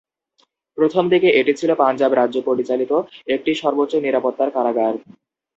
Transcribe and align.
প্রথম 0.77 1.03
দিকে 1.13 1.29
এটি 1.39 1.53
ছিল 1.59 1.71
পাঞ্জাব 1.75 2.11
রাজ্য 2.13 2.37
পরিচালিত 2.49 2.91
একটি 3.27 3.51
সর্বোচ্চ 3.61 3.93
নিরাপত্তার 3.97 4.49
কারাগার। 4.55 4.93